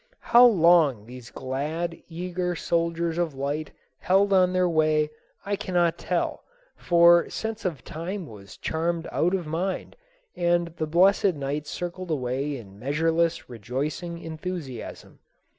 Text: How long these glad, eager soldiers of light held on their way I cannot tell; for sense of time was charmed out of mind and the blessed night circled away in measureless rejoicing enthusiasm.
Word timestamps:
How 0.21 0.43
long 0.45 1.05
these 1.05 1.29
glad, 1.29 2.01
eager 2.09 2.55
soldiers 2.55 3.19
of 3.19 3.35
light 3.35 3.69
held 3.99 4.33
on 4.33 4.51
their 4.51 4.67
way 4.67 5.11
I 5.45 5.55
cannot 5.55 5.99
tell; 5.99 6.43
for 6.75 7.29
sense 7.29 7.65
of 7.65 7.83
time 7.83 8.25
was 8.25 8.57
charmed 8.57 9.07
out 9.11 9.35
of 9.35 9.45
mind 9.45 9.95
and 10.35 10.73
the 10.77 10.87
blessed 10.87 11.35
night 11.35 11.67
circled 11.67 12.09
away 12.09 12.57
in 12.57 12.79
measureless 12.79 13.47
rejoicing 13.47 14.17
enthusiasm. 14.23 15.19